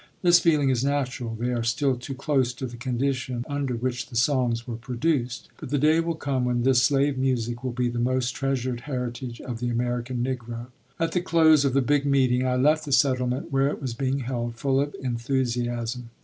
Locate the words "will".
5.99-6.15, 7.63-7.71